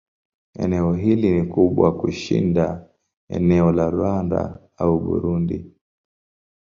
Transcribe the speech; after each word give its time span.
Eneo 0.53 0.93
hili 0.93 1.31
ni 1.31 1.47
kubwa 1.47 1.97
kushinda 1.97 2.89
eneo 3.29 3.71
la 3.71 3.89
Rwanda 3.89 4.59
au 4.77 4.99
Burundi. 4.99 5.71